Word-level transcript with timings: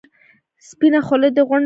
سپینه 0.69 0.99
خوله 1.07 1.29
دې 1.35 1.41
غونډه 1.47 1.49
منډه. 1.51 1.59